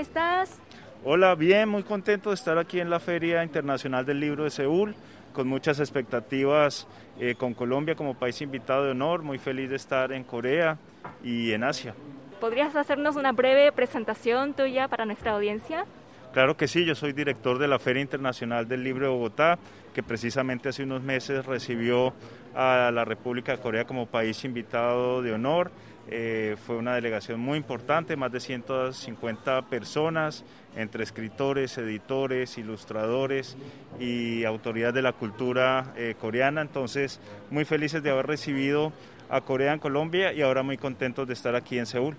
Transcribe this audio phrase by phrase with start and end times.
[0.00, 0.58] estás?
[1.04, 4.94] Hola, bien, muy contento de estar aquí en la Feria Internacional del Libro de Seúl,
[5.32, 6.86] con muchas expectativas
[7.18, 10.78] eh, con Colombia como país invitado de honor, muy feliz de estar en Corea
[11.22, 11.94] y en Asia.
[12.40, 15.84] ¿Podrías hacernos una breve presentación tuya para nuestra audiencia?
[16.32, 19.58] Claro que sí, yo soy director de la Feria Internacional del Libro de Bogotá,
[19.92, 22.14] que precisamente hace unos meses recibió
[22.54, 25.70] a la República de Corea como país invitado de honor.
[26.08, 30.44] Eh, fue una delegación muy importante, más de 150 personas,
[30.76, 33.56] entre escritores, editores, ilustradores
[33.98, 36.62] y autoridades de la cultura eh, coreana.
[36.62, 38.92] Entonces, muy felices de haber recibido
[39.28, 42.16] a Corea en Colombia y ahora muy contentos de estar aquí en Seúl.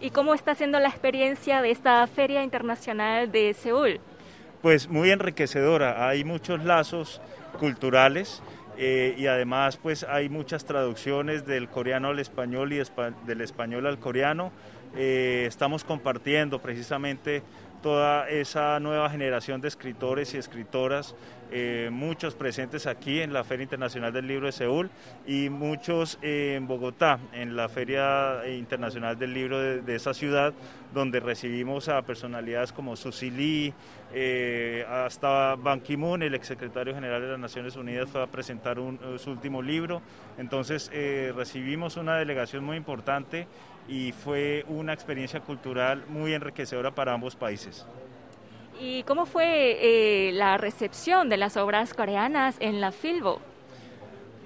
[0.00, 4.00] ¿Y cómo está siendo la experiencia de esta Feria Internacional de Seúl?
[4.60, 7.20] Pues muy enriquecedora, hay muchos lazos
[7.58, 8.42] culturales
[8.76, 12.82] eh, y además pues hay muchas traducciones del coreano al español y
[13.26, 14.52] del español al coreano.
[14.96, 17.42] Eh, estamos compartiendo precisamente
[17.82, 21.14] toda esa nueva generación de escritores y escritoras,
[21.50, 24.88] eh, muchos presentes aquí en la Feria Internacional del Libro de Seúl
[25.26, 30.54] y muchos en Bogotá, en la Feria Internacional del Libro de, esa ciudad,
[30.94, 33.74] donde recibimos a personalidades como Susi Lee,
[34.14, 38.78] eh, hasta Ban Ki-moon, el exsecretario general de las Naciones Unidas, fue a presentar
[39.18, 40.00] su último libro.
[40.38, 43.46] Entonces eh, recibimos una delegación muy importante
[43.88, 47.71] y fue una experiencia cultural muy enriquecedora para ambos países.
[48.80, 53.40] ¿Y cómo fue eh, la recepción de las obras coreanas en la Filbo?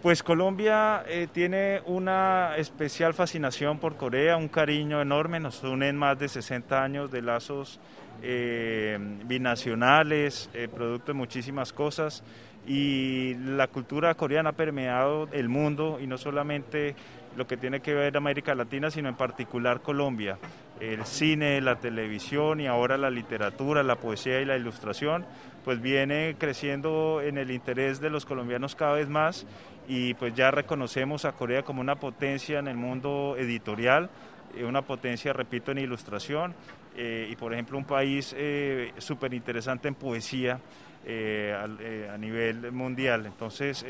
[0.03, 6.19] Pues Colombia eh, tiene una especial fascinación por Corea, un cariño enorme, nos unen más
[6.19, 7.81] de 60 años de lazos
[8.23, 12.23] eh, binacionales, producto de muchísimas cosas
[12.67, 16.95] y la cultura coreana ha permeado el mundo y no solamente
[17.37, 20.39] lo que tiene que ver América Latina, sino en particular Colombia.
[20.81, 25.25] El cine, la televisión y ahora la literatura, la poesía y la ilustración,
[25.65, 29.47] pues viene creciendo en el interés de los colombianos cada vez más
[29.89, 34.11] y pues ya reconocemos a Corea como una potencia en el mundo editorial,
[34.57, 36.55] eh, una potencia, repito, en ilustración
[36.97, 40.61] eh, y por ejemplo un país eh, súper interesante en poesía.
[41.09, 43.27] Eh, eh, a, nivel mundial.
[43.27, 43.87] Entonces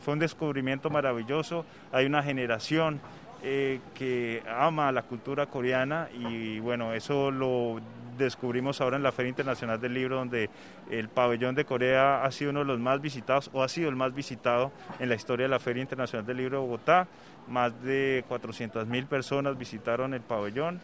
[0.00, 3.00] fue un descubrimiento maravilloso, hay una generación
[3.42, 7.80] que ama la cultura coreana y bueno, eso lo
[8.18, 10.50] descubrimos ahora en la Feria Internacional del Libro, donde
[10.90, 13.96] el pabellón de Corea ha sido uno de los más visitados o ha sido el
[13.96, 17.08] más visitado en la historia de la Feria Internacional del Libro de Bogotá.
[17.46, 20.80] Más de 400 mil personas visitaron el pabellón.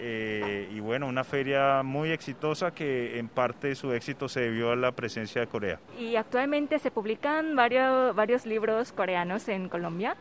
[0.00, 4.76] Eh, y bueno, una feria muy exitosa que en parte su éxito se debió a
[4.76, 5.80] la presencia de Corea.
[5.98, 10.16] ¿Y actualmente se publican varios, varios libros coreanos en Colombia?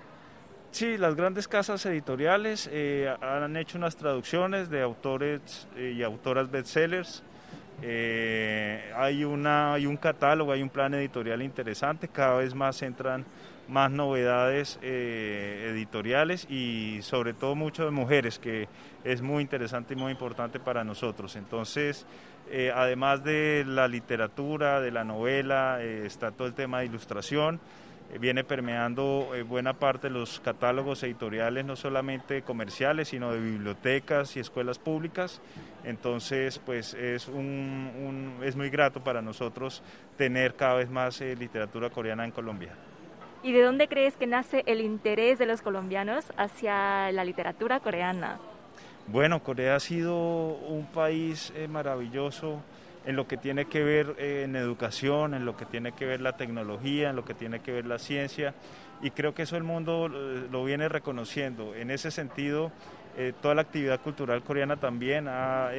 [0.77, 6.51] Sí, las grandes casas editoriales eh, han hecho unas traducciones de autores eh, y autoras
[6.51, 7.23] bestsellers.
[7.81, 13.25] hay, una, hay un catálogo, hay un plan editorial interesante, cada vez más entran
[13.67, 18.67] más novedades eh, editoriales y sobre todo mucho de mujeres, que
[19.03, 21.35] es muy interesante y muy importante para nosotros.
[21.35, 22.05] Entonces,
[22.49, 27.59] eh, además de la literatura, de la novela, eh, está todo el tema de ilustración,
[28.19, 34.39] viene permeando buena parte de los catálogos editoriales, no solamente comerciales, sino de bibliotecas y
[34.39, 35.41] escuelas públicas.
[35.83, 39.83] Entonces, pues es, un, es muy grato para nosotros
[40.17, 42.73] tener cada vez más literatura coreana en Colombia.
[43.43, 48.39] ¿Y de dónde crees que nace el interés de los colombianos hacia la literatura coreana?
[49.07, 52.61] Bueno, Corea ha sido un país eh, maravilloso
[53.07, 56.21] en lo que tiene que ver eh, en educación, en lo que tiene que ver
[56.21, 58.53] la tecnología, en lo que tiene que ver la ciencia,
[59.01, 61.73] y creo que eso el mundo eh, lo viene reconociendo.
[61.73, 62.71] En ese sentido,
[63.41, 65.71] toda la actividad cultural coreana también ha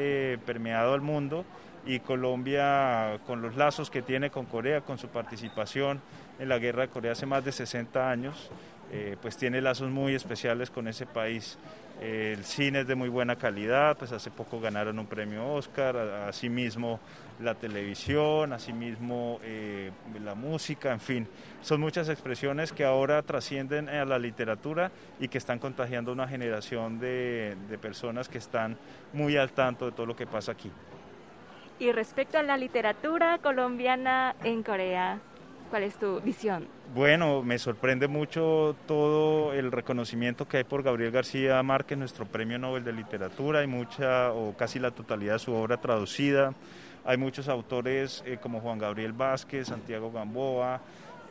[0.45, 1.45] permeado al mundo
[1.89, 6.03] y Colombia, con los lazos que tiene con Corea, con su participación
[6.39, 8.51] en la guerra de Corea hace más de 60 años,
[8.93, 11.59] eh, pues tiene lazos muy especiales con ese país.
[12.01, 17.01] el cine es de muy buena calidad, pues hace poco ganaron un premio Oscar, asimismo
[17.41, 19.91] la televisión, asimismo eh,
[20.23, 21.27] la música, en fin,
[21.63, 27.01] son muchas expresiones que ahora trascienden a la literatura y que están contagiando una generación
[27.01, 28.77] de personas que están
[29.15, 30.71] muy al tanto de todo lo que pasa aquí.
[31.79, 35.21] Y respecto a la literatura colombiana en Corea,
[35.71, 36.67] ¿Cuál es tu visión?
[36.95, 42.59] Bueno, me sorprende mucho todo el reconocimiento que hay por Gabriel García Márquez, nuestro premio
[42.59, 43.61] Nobel de Literatura.
[43.61, 46.55] Hay mucha o casi la totalidad de su obra traducida.
[47.05, 50.81] Hay muchos autores eh, como Juan Gabriel Vázquez, Santiago Gamboa,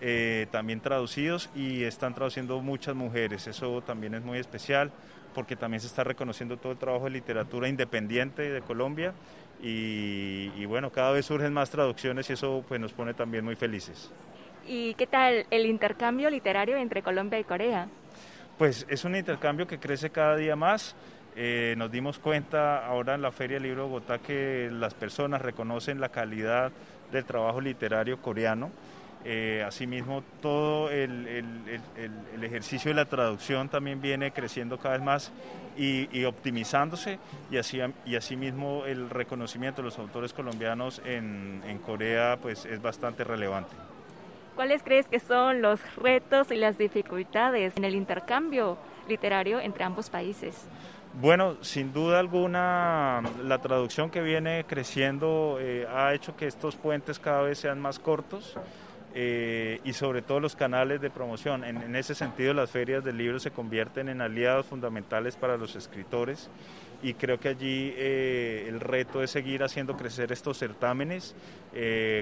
[0.02, 3.48] eh, también traducidos y están traduciendo muchas mujeres.
[3.48, 4.92] Eso también es muy especial
[5.34, 9.14] porque también se está reconociendo todo el trabajo de literatura independiente de Colombia
[9.60, 14.12] y, bueno, cada vez surgen más traducciones y eso pues nos pone también muy felices.
[14.68, 17.88] ¿Y qué tal el intercambio literario entre Colombia y Corea?
[18.58, 20.96] Pues es un intercambio que crece cada día más.
[21.36, 25.42] Eh, nos dimos cuenta ahora en la Feria del Libro de Bogotá que las personas
[25.42, 26.72] reconocen la calidad
[27.12, 28.72] del trabajo literario coreano.
[29.26, 31.28] Eh, asimismo, todo el,
[32.42, 35.32] ejercicio de la traducción también viene creciendo cada vez más
[35.78, 37.20] y, optimizándose
[37.52, 42.82] y, así, y asimismo el reconocimiento de los autores colombianos en, en Corea pues, es
[42.82, 43.76] bastante relevante.
[44.56, 48.78] ¿Cuáles crees que son los retos y las dificultades en el intercambio
[49.08, 50.68] literario entre ambos países?
[51.20, 57.18] Bueno, sin duda alguna, la traducción que viene creciendo eh, ha hecho que estos puentes
[57.18, 58.56] cada vez sean más cortos.
[59.20, 61.64] Eh, y sobre todo los canales de promoción.
[61.64, 66.52] En, ese sentido, las ferias del libro se convierten en aliados fundamentales para los escritores
[67.02, 71.36] y creo que allí eh, el reto es seguir haciendo crecer estos certámenes,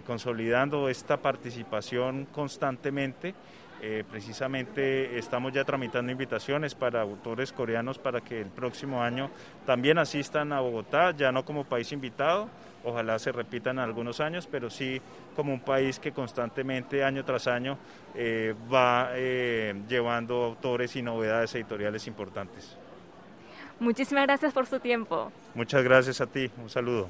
[0.06, 3.36] consolidando esta participación constantemente
[3.82, 9.30] eh, precisamente estamos ya tramitando invitaciones para autores coreanos para que el próximo año
[9.66, 12.50] también asistan a Bogotá, ya no como país invitado,
[12.86, 15.02] ojalá se repitan algunos años, pero sí
[15.36, 17.78] como un país que constantemente, año tras año,
[18.14, 22.78] eh, va eh, llevando autores y novedades editoriales importantes.
[23.80, 25.32] Muchísimas gracias por su tiempo.
[25.54, 27.10] Muchas gracias a ti, un saludo.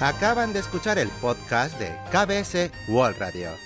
[0.00, 3.65] Acaban de escuchar el podcast de KBS World Radio.